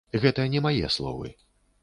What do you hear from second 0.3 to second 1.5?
не мае словы.